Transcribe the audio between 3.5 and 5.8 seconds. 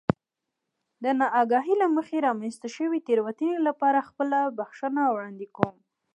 لپاره خپله بښنه وړاندې کوم.